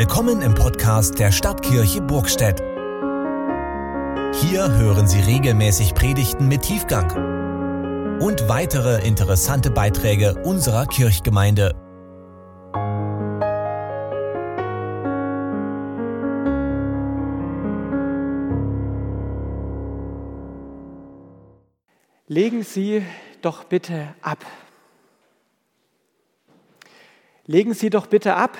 [0.00, 2.58] Willkommen im Podcast der Stadtkirche Burgstedt.
[4.40, 11.74] Hier hören Sie regelmäßig Predigten mit Tiefgang und weitere interessante Beiträge unserer Kirchgemeinde.
[22.26, 23.04] Legen Sie
[23.42, 24.46] doch bitte ab.
[27.44, 28.56] Legen Sie doch bitte ab.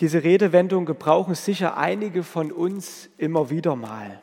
[0.00, 4.20] Diese Redewendung gebrauchen sicher einige von uns immer wieder mal.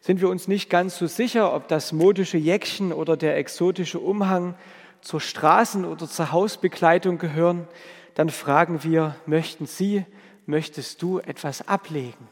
[0.00, 4.54] Sind wir uns nicht ganz so sicher, ob das modische Jäckchen oder der exotische Umhang
[5.00, 7.68] zur Straßen- oder zur Hausbekleidung gehören,
[8.14, 10.04] dann fragen wir, möchten Sie,
[10.46, 12.28] möchtest du etwas ablegen?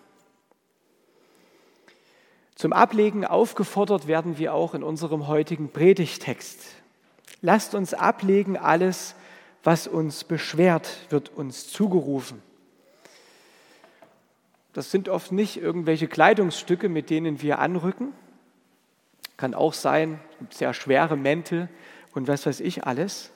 [2.54, 6.60] Zum Ablegen aufgefordert werden wir auch in unserem heutigen Predigtext.
[7.40, 9.14] Lasst uns ablegen alles,
[9.62, 12.42] was uns beschwert, wird uns zugerufen.
[14.72, 18.12] Das sind oft nicht irgendwelche Kleidungsstücke, mit denen wir anrücken.
[19.36, 20.20] Kann auch sein,
[20.50, 21.68] sehr schwere Mäntel
[22.14, 23.30] und was weiß ich alles.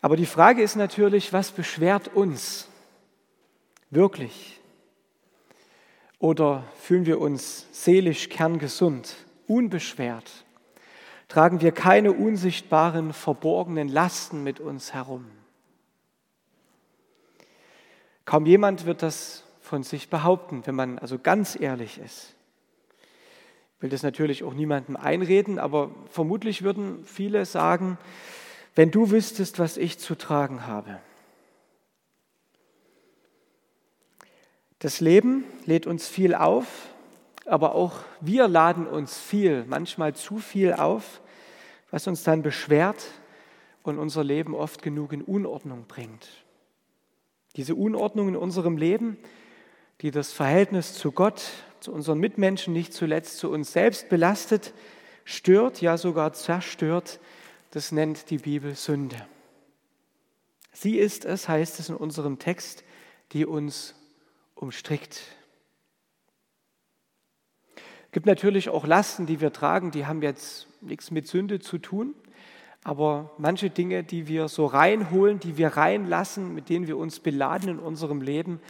[0.00, 2.68] Aber die Frage ist natürlich, was beschwert uns
[3.90, 4.60] wirklich?
[6.18, 10.43] Oder fühlen wir uns seelisch kerngesund, unbeschwert?
[11.28, 15.26] Tragen wir keine unsichtbaren, verborgenen Lasten mit uns herum.
[18.24, 22.34] Kaum jemand wird das von sich behaupten, wenn man also ganz ehrlich ist.
[23.76, 27.98] Ich will das natürlich auch niemandem einreden, aber vermutlich würden viele sagen,
[28.74, 31.00] wenn du wüsstest, was ich zu tragen habe.
[34.78, 36.66] Das Leben lädt uns viel auf,
[37.46, 41.20] aber auch wir laden uns viel, manchmal zu viel auf,
[41.90, 43.04] was uns dann beschwert
[43.82, 46.28] und unser Leben oft genug in Unordnung bringt.
[47.56, 49.18] Diese Unordnung in unserem Leben,
[50.00, 51.42] die das Verhältnis zu Gott,
[51.80, 54.72] zu unseren Mitmenschen, nicht zuletzt zu uns selbst belastet,
[55.24, 57.20] stört, ja sogar zerstört,
[57.70, 59.26] das nennt die Bibel Sünde.
[60.72, 62.84] Sie ist es, heißt es in unserem Text,
[63.32, 63.94] die uns
[64.54, 65.22] umstrickt.
[68.14, 71.78] Es gibt natürlich auch Lasten, die wir tragen, die haben jetzt nichts mit Sünde zu
[71.78, 72.14] tun.
[72.84, 77.70] Aber manche Dinge, die wir so reinholen, die wir reinlassen, mit denen wir uns beladen
[77.70, 78.60] in unserem Leben,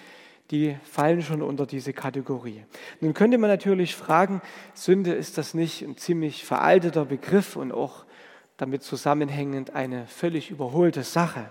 [0.50, 2.65] die fallen schon unter diese Kategorie.
[3.03, 4.41] Nun könnte man natürlich fragen,
[4.72, 8.06] Sünde ist das nicht ein ziemlich veralteter Begriff und auch
[8.56, 11.50] damit zusammenhängend eine völlig überholte Sache.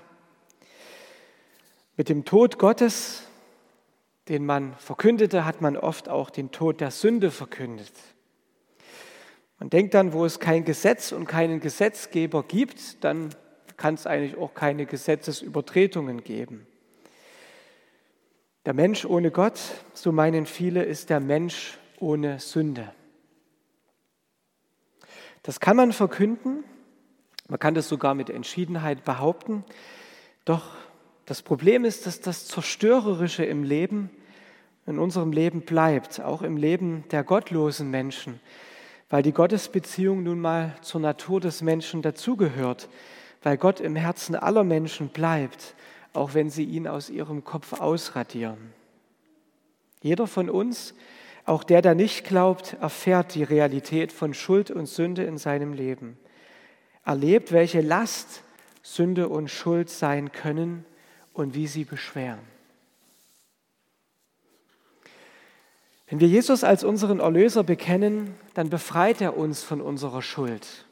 [1.95, 3.27] Mit dem Tod Gottes,
[4.29, 7.91] den man verkündete, hat man oft auch den Tod der Sünde verkündet.
[9.59, 13.29] Man denkt dann, wo es kein Gesetz und keinen Gesetzgeber gibt, dann
[13.77, 16.67] kann es eigentlich auch keine Gesetzesübertretungen geben.
[18.65, 19.59] Der Mensch ohne Gott,
[19.93, 22.93] so meinen viele, ist der Mensch ohne Sünde.
[25.43, 26.63] Das kann man verkünden,
[27.49, 29.65] man kann das sogar mit Entschiedenheit behaupten,
[30.45, 30.75] doch
[31.25, 34.09] das Problem ist, dass das Zerstörerische im Leben,
[34.85, 38.39] in unserem Leben bleibt, auch im Leben der gottlosen Menschen
[39.13, 42.89] weil die Gottesbeziehung nun mal zur Natur des Menschen dazugehört,
[43.43, 45.75] weil Gott im Herzen aller Menschen bleibt,
[46.13, 48.73] auch wenn sie ihn aus ihrem Kopf ausradieren.
[50.01, 50.95] Jeder von uns,
[51.45, 56.17] auch der, der nicht glaubt, erfährt die Realität von Schuld und Sünde in seinem Leben,
[57.05, 58.41] erlebt, welche Last
[58.81, 60.85] Sünde und Schuld sein können
[61.33, 62.39] und wie sie beschweren.
[66.07, 70.85] Wenn wir Jesus als unseren Erlöser bekennen, dann befreit er uns von unserer Schuld.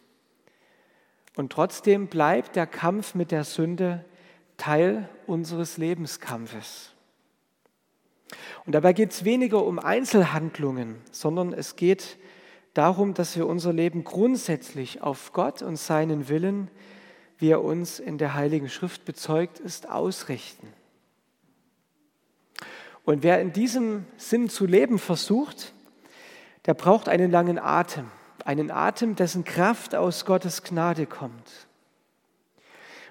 [1.35, 4.03] Und trotzdem bleibt der Kampf mit der Sünde
[4.57, 6.91] Teil unseres Lebenskampfes.
[8.65, 12.17] Und dabei geht es weniger um Einzelhandlungen, sondern es geht
[12.73, 16.69] darum, dass wir unser Leben grundsätzlich auf Gott und seinen Willen,
[17.41, 20.67] wie er uns in der Heiligen Schrift bezeugt ist, ausrichten.
[23.03, 25.73] Und wer in diesem Sinn zu leben versucht,
[26.65, 28.11] der braucht einen langen Atem,
[28.45, 31.67] einen Atem, dessen Kraft aus Gottes Gnade kommt.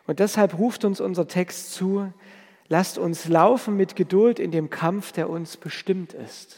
[0.07, 2.13] Und deshalb ruft uns unser Text zu,
[2.69, 6.57] lasst uns laufen mit Geduld in dem Kampf, der uns bestimmt ist.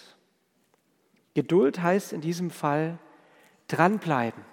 [1.33, 2.99] Geduld heißt in diesem Fall
[3.69, 4.45] dranbleiben.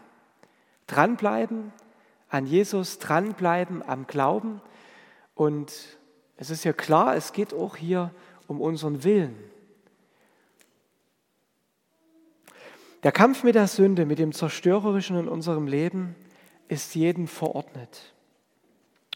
[0.87, 1.73] Dranbleiben
[2.29, 4.61] an Jesus, dranbleiben am Glauben.
[5.35, 5.73] Und
[6.37, 8.11] es ist ja klar, es geht auch hier
[8.47, 9.35] um unseren Willen.
[13.03, 16.15] Der Kampf mit der Sünde, mit dem Zerstörerischen in unserem Leben
[16.67, 18.13] ist jedem verordnet.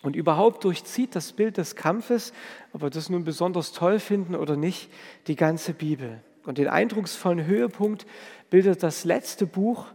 [0.02, 2.34] Und überhaupt durchzieht das Bild des Kampfes,
[2.74, 4.90] ob wir das nun besonders toll finden oder nicht,
[5.28, 6.22] die ganze Bibel.
[6.46, 8.06] Und den eindrucksvollen Höhepunkt
[8.50, 9.86] bildet das letzte Buch,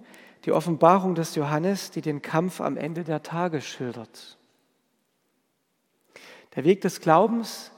[0.48, 4.38] die Offenbarung des Johannes, die den Kampf am Ende der Tage schildert.
[6.56, 7.70] Der Weg des Glaubens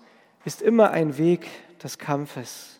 [0.45, 1.49] ist immer ein Weg
[1.83, 2.79] des Kampfes.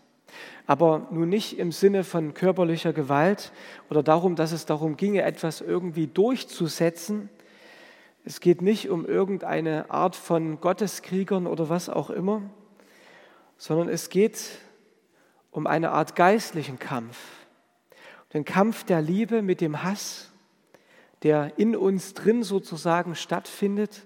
[0.69, 3.51] Aber nun nicht im Sinne von körperlicher Gewalt
[3.91, 7.29] oder darum, dass es darum ginge, etwas irgendwie durchzusetzen.
[8.25, 12.43] Es geht nicht um irgendeine Art von Gotteskriegern oder was auch immer,
[13.57, 14.41] sondern es geht
[15.51, 17.40] um eine Art geistlichen Kampf.
[18.33, 20.31] Den Kampf der Liebe mit dem Hass,
[21.23, 24.03] der in uns drin sozusagen stattfindet.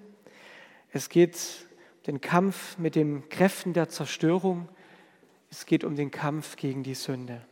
[0.90, 1.66] Es geht
[2.06, 4.68] den Kampf mit den Kräften der Zerstörung.
[5.50, 7.42] Es geht um den Kampf gegen die Sünde.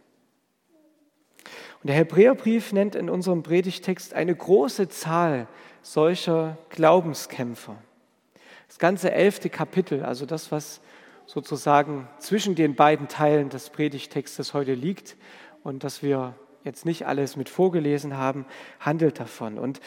[1.82, 5.48] Und der Hebräerbrief nennt in unserem Predigtext eine große Zahl
[5.82, 7.76] solcher Glaubenskämpfer.
[8.68, 10.80] Das ganze elfte Kapitel, also das, was
[11.26, 15.16] sozusagen zwischen den beiden Teilen des Predigtextes heute liegt
[15.62, 18.46] und das wir jetzt nicht alles mit vorgelesen haben,
[18.80, 19.58] handelt davon.
[19.58, 19.80] Und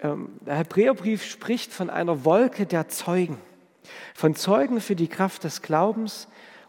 [0.00, 3.38] ähm, der Hebräerbrief spricht von einer Wolke der Zeugen.
[4.14, 6.28] Von Zeugen für die Kraft des Glaubens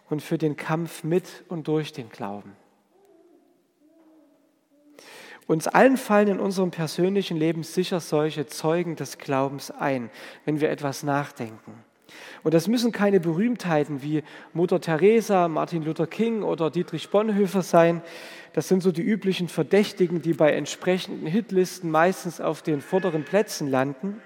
[0.09, 2.56] und für den Kampf mit und durch den Glauben.
[5.48, 10.09] Uns allen fallen in unserem persönlichen Leben sicher solche Zeugen des Glaubens ein,
[10.44, 11.87] wenn wir etwas nachdenken.
[12.44, 14.24] Und das müssen keine Berühmtheiten wie
[14.54, 18.01] Mutter Teresa, Martin Luther King oder Dietrich Bonhoeffer sein.
[18.54, 23.68] Das sind so die üblichen Verdächtigen, die bei entsprechenden Hitlisten meistens auf den vorderen Plätzen
[23.68, 24.22] landen.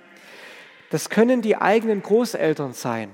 [0.89, 3.09] Das können die eigenen Großeltern sein,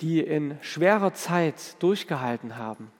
[0.00, 2.90] die in schwerer Zeit durchgehalten haben.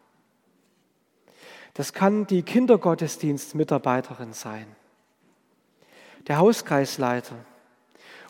[1.72, 4.66] Das kann die Kindergottesdienstmitarbeiterin sein,
[6.28, 7.36] der Hauskreisleiter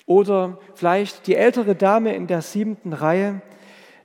[0.07, 3.41] oder vielleicht die ältere Dame in der siebten Reihe,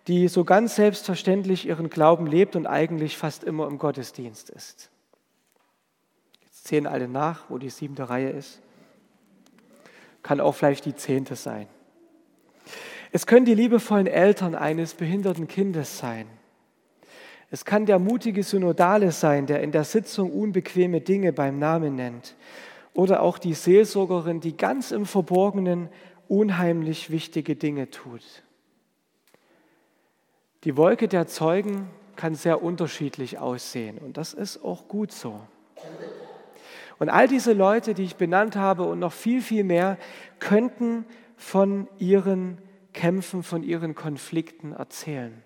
[0.07, 4.89] die so ganz selbstverständlich ihren Glauben lebt und eigentlich fast immer im Gottesdienst ist.
[6.43, 8.61] Jetzt zählen alle nach, wo die siebte Reihe ist
[10.23, 11.67] kann auch vielleicht die zehnte sein.
[13.11, 16.27] Es können die liebevollen Eltern eines behinderten Kindes sein.
[17.49, 22.35] Es kann der mutige Synodale sein, der in der Sitzung unbequeme Dinge beim Namen nennt.
[22.99, 25.87] Oder auch die Seelsorgerin, die ganz im Verborgenen
[26.27, 28.43] unheimlich wichtige Dinge tut.
[30.65, 35.39] Die Wolke der Zeugen kann sehr unterschiedlich aussehen und das ist auch gut so.
[36.97, 39.97] Und all diese Leute, die ich benannt habe und noch viel, viel mehr,
[40.39, 41.05] könnten
[41.37, 42.57] von ihren
[42.91, 45.41] Kämpfen, von ihren Konflikten erzählen.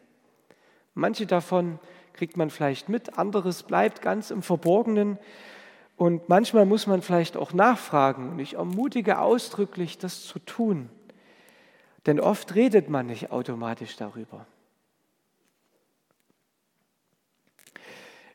[0.95, 1.77] Manche davon
[2.13, 5.19] kriegt man vielleicht mit, anderes bleibt ganz im Verborgenen.
[5.95, 8.31] Und manchmal muss man vielleicht auch nachfragen.
[8.31, 10.89] Und ich ermutige ausdrücklich, das zu tun.
[12.05, 14.45] Denn oft redet man nicht automatisch darüber.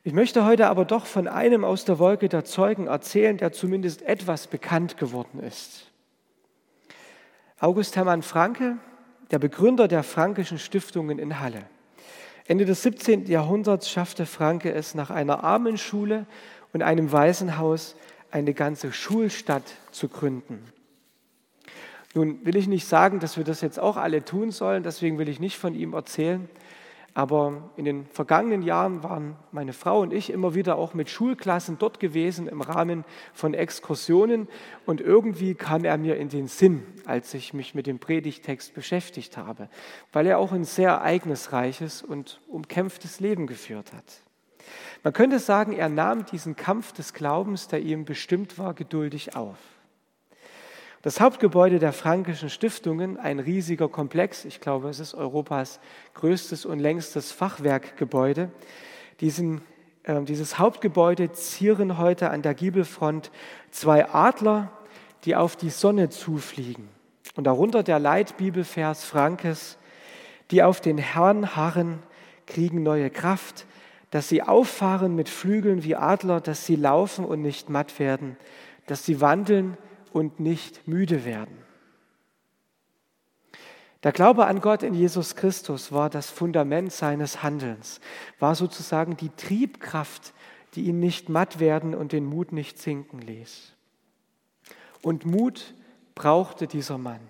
[0.05, 4.01] Ich möchte heute aber doch von einem aus der Wolke der Zeugen erzählen, der zumindest
[4.03, 5.91] etwas bekannt geworden ist.
[7.61, 8.79] August Hermann Franke,
[9.31, 11.65] der Begründer der Frankischen Stiftungen in Halle.
[12.47, 13.27] Ende des 17.
[13.27, 16.25] Jahrhunderts schaffte Franke es nach einer Armenschule
[16.73, 17.97] und einem Waisenhaus
[18.31, 20.63] eine ganze Schulstadt zu gründen.
[22.15, 25.29] Nun will ich nicht sagen, dass wir das jetzt auch alle tun sollen, deswegen will
[25.29, 26.49] ich nicht von ihm erzählen.
[27.15, 31.77] Aber in den vergangenen Jahren waren meine Frau und ich immer wieder auch mit Schulklassen
[31.77, 34.47] dort gewesen im Rahmen von Exkursionen.
[34.87, 39.37] Und irgendwie kam er mir in den Sinn, als ich mich mit dem Predigtext beschäftigt
[39.37, 39.69] habe,
[40.13, 44.28] weil er auch ein sehr ereignisreiches und umkämpftes Leben geführt hat.
[45.03, 49.57] Man könnte sagen, er nahm diesen Kampf des Glaubens, der ihm bestimmt war, geduldig auf.
[51.03, 55.79] Das Hauptgebäude der Frankischen Stiftungen, ein riesiger Komplex, ich glaube, es ist Europas
[56.15, 58.51] größtes und längstes Fachwerkgebäude.
[59.21, 59.61] Diesen,
[60.03, 63.31] äh, dieses Hauptgebäude zieren heute an der Giebelfront
[63.71, 64.73] zwei Adler,
[65.25, 66.89] die auf die Sonne zufliegen.
[67.37, 69.79] Und darunter der Leitbibelvers Frankes,
[70.51, 72.03] die auf den Herrn harren,
[72.47, 73.67] kriegen neue Kraft,
[74.11, 78.37] dass sie auffahren mit Flügeln wie Adler, dass sie laufen und nicht matt werden,
[78.87, 79.77] dass sie wandeln
[80.13, 81.57] und nicht müde werden.
[84.05, 88.01] Der Glaube an Gott in Jesus Christus war das Fundament seines Handelns,
[88.39, 90.33] war sozusagen die Triebkraft,
[90.75, 93.73] die ihn nicht matt werden und den Mut nicht sinken ließ.
[95.03, 95.75] Und Mut
[96.15, 97.21] brauchte dieser Mann.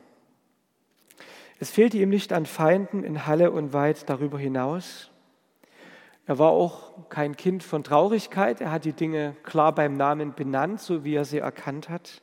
[1.59, 5.11] Es fehlte ihm nicht an Feinden in Halle und weit darüber hinaus.
[6.29, 8.61] Er war auch kein Kind von Traurigkeit.
[8.61, 12.21] Er hat die Dinge klar beim Namen benannt, so wie er sie erkannt hat.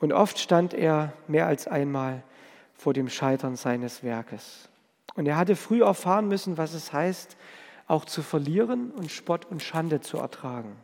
[0.00, 2.22] Und oft stand er mehr als einmal
[2.72, 4.70] vor dem Scheitern seines Werkes.
[5.16, 7.36] Und er hatte früh erfahren müssen, was es heißt,
[7.86, 10.74] auch zu verlieren und Spott und Schande zu ertragen.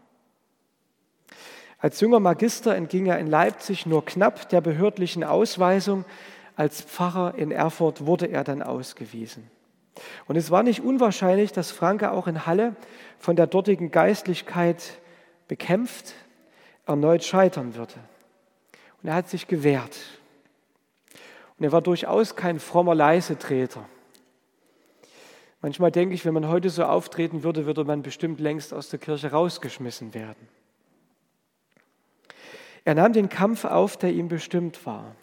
[1.79, 6.05] Als junger Magister entging er in Leipzig nur knapp der behördlichen Ausweisung.
[6.55, 9.51] Als Pfarrer in Erfurt wurde er dann ausgewiesen.
[10.27, 12.77] Und es war nicht unwahrscheinlich, dass Franke auch in Halle
[13.19, 14.99] von der dortigen Geistlichkeit
[15.49, 16.15] bekämpft
[16.87, 17.95] erneut scheitern würde.
[19.03, 19.97] Und er hat sich gewehrt.
[21.59, 23.89] Und er war durchaus kein frommer Leisetreter.
[25.63, 28.99] Manchmal denke ich, wenn man heute so auftreten würde, würde man bestimmt längst aus der
[28.99, 30.49] Kirche rausgeschmissen werden.
[32.85, 35.17] Er nahm den Kampf auf, der ihm bestimmt war.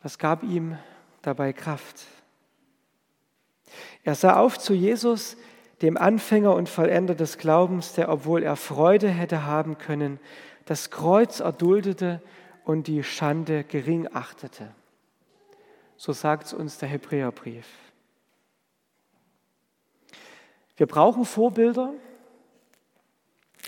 [0.00, 0.78] Was gab ihm
[1.22, 2.06] dabei Kraft?
[4.04, 5.36] Er sah auf zu Jesus,
[5.82, 10.18] dem Anfänger und Vollender des Glaubens, der, obwohl er Freude hätte haben können,
[10.64, 12.20] das Kreuz erduldete
[12.64, 14.68] und die Schande gering achtete.
[15.96, 17.66] So sagt es uns der Hebräerbrief.
[20.76, 21.92] Wir brauchen Vorbilder,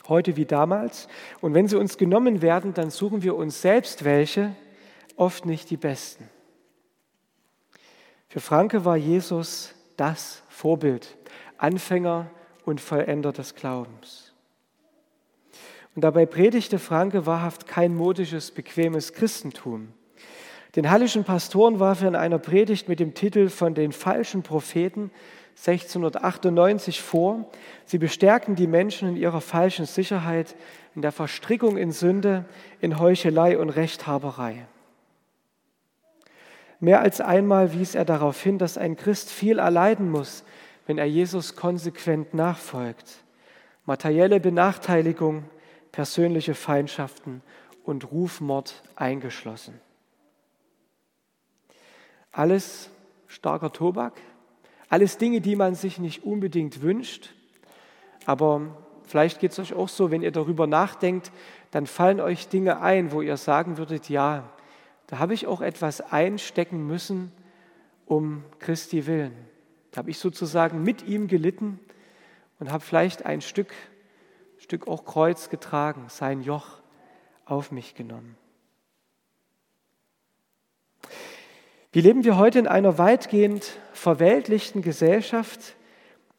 [0.08, 1.08] heute wie damals.
[1.40, 4.54] Und wenn sie uns genommen werden, dann suchen wir uns selbst welche,
[5.16, 6.28] oft nicht die besten.
[8.28, 11.18] Für Franke war Jesus das Vorbild,
[11.58, 12.30] Anfänger
[12.64, 14.32] und Vollender des Glaubens.
[15.94, 19.88] Und dabei predigte Franke wahrhaft kein modisches, bequemes Christentum.
[20.74, 25.10] Den hallischen Pastoren warf er in einer Predigt mit dem Titel von den falschen Propheten
[25.58, 27.50] 1698 vor.
[27.84, 30.56] Sie bestärken die Menschen in ihrer falschen Sicherheit,
[30.94, 32.46] in der Verstrickung in Sünde,
[32.80, 34.66] in Heuchelei und Rechthaberei.
[36.80, 40.44] Mehr als einmal wies er darauf hin, dass ein Christ viel erleiden muss,
[40.86, 43.22] wenn er Jesus konsequent nachfolgt.
[43.84, 45.44] Materielle Benachteiligung,
[45.92, 47.42] persönliche Feindschaften
[47.84, 49.78] und Rufmord eingeschlossen.
[52.32, 52.88] Alles
[53.26, 54.14] starker Tobak,
[54.88, 57.34] alles Dinge, die man sich nicht unbedingt wünscht,
[58.24, 58.62] aber
[59.04, 61.30] vielleicht geht es euch auch so, wenn ihr darüber nachdenkt,
[61.72, 64.48] dann fallen euch Dinge ein, wo ihr sagen würdet, ja,
[65.10, 67.32] da habe ich auch etwas einstecken müssen
[68.06, 69.34] um Christi willen.
[69.90, 71.80] Da habe ich sozusagen mit ihm gelitten
[72.60, 73.72] und habe vielleicht ein Stück,
[74.58, 76.78] Stück auch Kreuz getragen, sein Joch
[77.44, 78.36] auf mich genommen.
[81.90, 85.74] Wie leben wir heute in einer weitgehend verweltlichten Gesellschaft,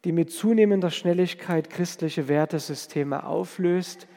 [0.06, 4.08] die mit zunehmender Schnelligkeit christliche Wertesysteme auflöst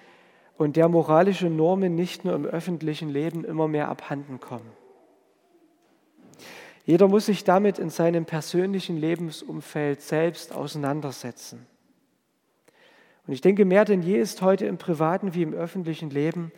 [0.57, 4.71] und der moralische Normen nicht nur im öffentlichen Leben immer mehr abhanden kommen.
[6.85, 11.67] Jeder muss sich damit in seinem persönlichen Lebensumfeld selbst auseinandersetzen.
[13.27, 16.53] Und ich denke, mehr denn je ist heute im privaten wie im öffentlichen Leben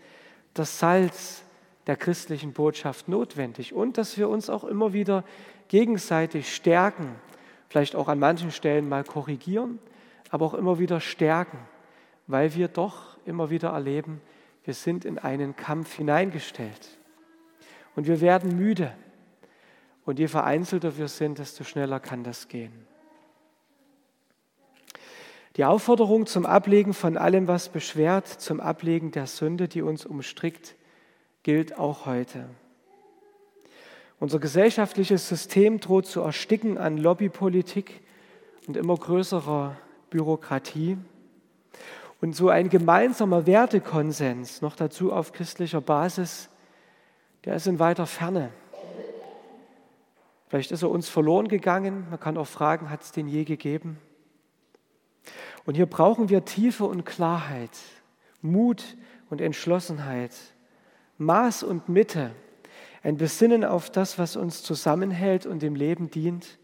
[0.52, 1.42] das Salz
[1.86, 5.24] der christlichen Botschaft notwendig und dass wir uns auch immer wieder
[5.68, 7.14] gegenseitig stärken,
[7.68, 9.78] vielleicht auch an manchen Stellen mal korrigieren,
[10.30, 11.58] aber auch immer wieder stärken,
[12.26, 14.20] weil wir doch immer wieder erleben,
[14.64, 16.98] wir sind in einen Kampf hineingestellt
[17.94, 18.92] und wir werden müde.
[20.04, 22.86] Und je vereinzelter wir sind, desto schneller kann das gehen.
[25.56, 30.74] Die Aufforderung zum Ablegen von allem, was beschwert, zum Ablegen der Sünde, die uns umstrickt,
[31.42, 32.48] gilt auch heute.
[34.18, 38.00] Unser gesellschaftliches System droht zu ersticken an Lobbypolitik
[38.66, 39.76] und immer größerer
[40.10, 40.98] Bürokratie.
[42.20, 46.48] Und so ein gemeinsamer Wertekonsens, noch dazu auf christlicher Basis,
[47.44, 48.50] der ist in weiter Ferne.
[50.48, 52.06] Vielleicht ist er uns verloren gegangen.
[52.08, 53.98] Man kann auch fragen, hat es den je gegeben?
[55.64, 57.76] Und hier brauchen wir Tiefe und Klarheit,
[58.40, 58.96] Mut
[59.28, 60.32] und Entschlossenheit
[61.18, 62.32] Maß und Mitte,
[63.02, 66.58] ein Besinnen auf das, was uns zusammenhält und dem Leben dient,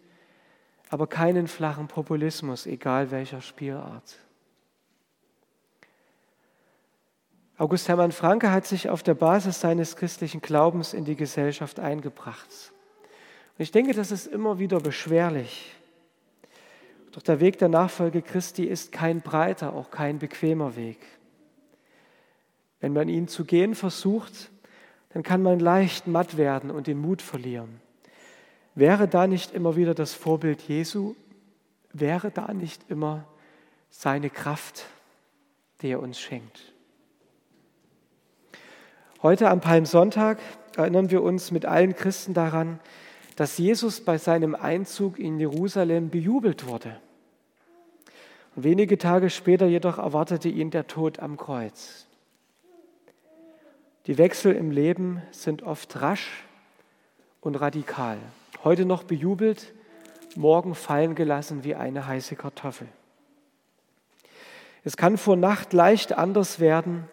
[0.91, 4.19] aber keinen flachen Populismus, egal welcher Spielart.
[7.63, 12.73] August Hermann Franke hat sich auf der Basis seines christlichen Glaubens in die Gesellschaft eingebracht.
[13.57, 15.73] Und ich denke, das ist immer wieder beschwerlich.
[17.13, 20.99] Doch der Weg der Nachfolge Christi ist kein breiter, auch kein bequemer Weg.
[22.81, 24.51] Wenn man ihn zu gehen versucht,
[25.11, 27.81] dann kann man leicht matt werden und den Mut verlieren.
[28.75, 31.15] Wäre da nicht immer wieder das Vorbild Jesu?
[31.93, 33.25] Wäre da nicht immer
[33.89, 34.87] seine Kraft,
[35.81, 36.72] die er uns schenkt?
[39.23, 40.39] Heute am Palmsonntag
[40.75, 42.81] erinnern wir uns mit allen Christen daran,
[43.37, 47.01] dass Jesus bei seinem Einzug in Jerusalem bejubelt wurde.
[48.57, 52.09] Und wenige Tage später jedoch erwartete ihn der Tod am Kreuz.
[54.09, 56.43] Die Wechsel im Leben sind oft rasch
[57.41, 58.19] und radikal.
[58.65, 59.73] Heute noch bejubelt,
[60.35, 62.89] morgen fallen gelassen wie eine heiße Kartoffel.
[64.83, 67.09] Es kann vor Nacht leicht anders werden,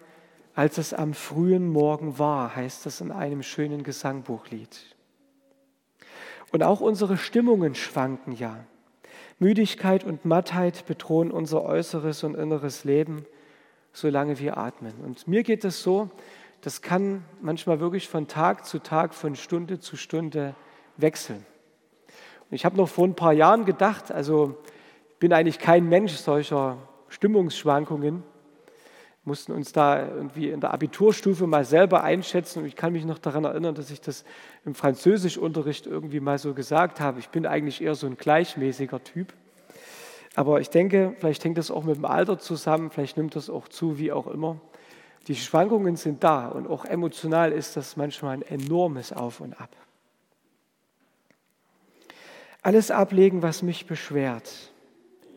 [0.59, 4.93] als es am frühen Morgen war, heißt es in einem schönen Gesangbuchlied.
[6.51, 8.65] Und auch unsere Stimmungen schwanken ja.
[9.37, 13.25] Müdigkeit und Mattheit bedrohen unser äußeres und inneres Leben,
[13.93, 14.95] solange wir atmen.
[15.01, 16.09] Und mir geht es so,
[16.59, 20.55] das kann manchmal wirklich von Tag zu Tag, von Stunde zu Stunde
[20.97, 21.45] wechseln.
[22.49, 24.57] Und ich habe noch vor ein paar Jahren gedacht, also
[25.11, 28.23] ich bin eigentlich kein Mensch solcher Stimmungsschwankungen,
[29.29, 32.59] mussten uns da irgendwie in der Abiturstufe mal selber einschätzen.
[32.59, 34.25] Und ich kann mich noch daran erinnern, dass ich das
[34.65, 37.19] im Französischunterricht irgendwie mal so gesagt habe.
[37.19, 39.33] Ich bin eigentlich eher so ein gleichmäßiger Typ.
[40.33, 43.67] Aber ich denke, vielleicht hängt das auch mit dem Alter zusammen, vielleicht nimmt das auch
[43.67, 44.59] zu, wie auch immer.
[45.27, 49.69] Die Schwankungen sind da und auch emotional ist das manchmal ein enormes Auf und Ab.
[52.63, 54.51] Alles ablegen, was mich beschwert.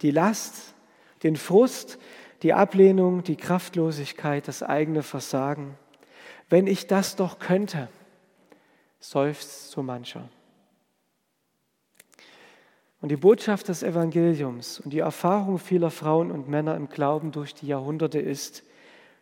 [0.01, 0.75] Die Last,
[1.23, 1.99] den Frust,
[2.43, 5.79] die Ablehnung, die Kraftlosigkeit, das eigene Versagen.
[6.49, 7.89] Wenn ich das doch könnte,
[8.99, 10.29] seufzt so mancher.
[13.01, 17.55] Und die Botschaft des Evangeliums und die Erfahrung vieler Frauen und Männer im Glauben durch
[17.55, 18.65] die Jahrhunderte ist,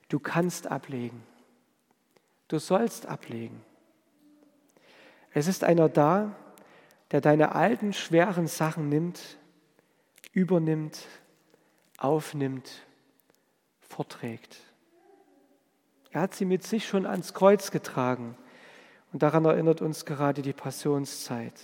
[0.08, 1.22] du kannst ablegen.
[2.48, 3.62] Du sollst ablegen.
[5.32, 6.34] Es ist einer da,
[7.10, 9.38] der deine alten, schweren Sachen nimmt,
[10.32, 11.06] übernimmt,
[11.96, 12.82] aufnimmt
[13.90, 14.56] vorträgt.
[16.12, 18.36] Er hat sie mit sich schon ans Kreuz getragen
[19.12, 21.60] und daran erinnert uns gerade die Passionszeit.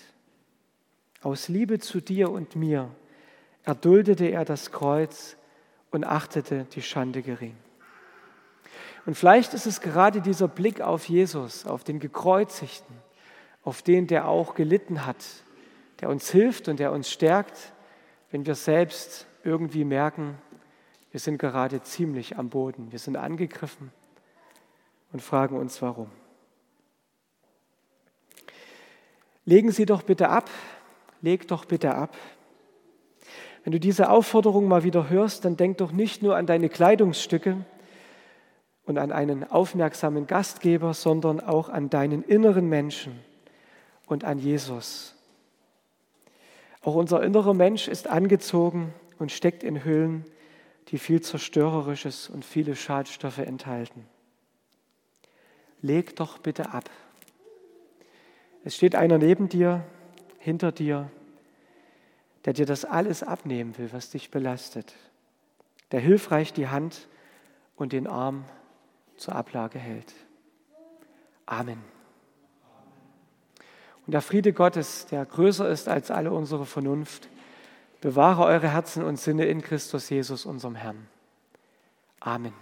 [1.22, 2.90] Aus Liebe zu dir und mir
[3.62, 5.36] erduldete er das Kreuz
[5.90, 7.56] und achtete die Schande gering.
[9.06, 12.96] Und vielleicht ist es gerade dieser Blick auf Jesus, auf den Gekreuzigten,
[13.62, 15.24] auf den, der auch gelitten hat,
[16.00, 17.72] der uns hilft und der uns stärkt,
[18.30, 20.36] wenn wir selbst irgendwie merken,
[21.16, 22.92] wir sind gerade ziemlich am Boden.
[22.92, 23.90] Wir sind angegriffen
[25.14, 26.10] und fragen uns, warum.
[29.46, 30.50] Legen Sie doch bitte ab,
[31.22, 32.14] leg doch bitte ab.
[33.64, 37.64] Wenn du diese Aufforderung mal wieder hörst, dann denk doch nicht nur an deine Kleidungsstücke
[38.84, 43.18] und an einen aufmerksamen Gastgeber, sondern auch an deinen inneren Menschen
[44.04, 45.14] und an Jesus.
[46.82, 50.26] Auch unser innerer Mensch ist angezogen und steckt in Hüllen,
[50.88, 54.06] die viel Zerstörerisches und viele Schadstoffe enthalten.
[55.82, 56.88] Leg doch bitte ab.
[58.64, 59.84] Es steht einer neben dir,
[60.38, 61.10] hinter dir,
[62.44, 64.94] der dir das alles abnehmen will, was dich belastet,
[65.90, 67.08] der hilfreich die Hand
[67.74, 68.44] und den Arm
[69.16, 70.14] zur Ablage hält.
[71.46, 71.82] Amen.
[74.06, 77.28] Und der Friede Gottes, der größer ist als alle unsere Vernunft,
[78.06, 81.08] Bewahre eure Herzen und Sinne in Christus Jesus, unserem Herrn.
[82.20, 82.52] Amen.